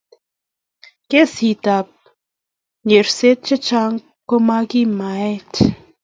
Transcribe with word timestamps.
kesit 1.09 1.63
ab 1.77 1.87
nyerset 2.87 3.39
che 3.47 3.55
chang 3.67 3.97
komakimaet 4.29 5.51